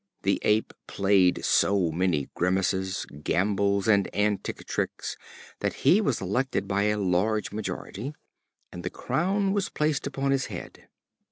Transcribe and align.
The 0.23 0.39
Ape 0.41 0.73
played 0.87 1.45
so 1.45 1.91
many 1.91 2.27
grimaces, 2.33 3.05
gambols, 3.23 3.87
and 3.87 4.07
antic 4.15 4.65
tricks, 4.65 5.15
that 5.59 5.85
he 5.85 6.01
was 6.01 6.19
elected 6.19 6.67
by 6.67 6.85
a 6.85 6.97
large 6.97 7.51
majority; 7.51 8.11
and 8.71 8.81
the 8.83 8.89
crown 8.89 9.53
was 9.53 9.69
placed 9.69 10.07
upon 10.07 10.31
his 10.31 10.47
head. 10.47 10.87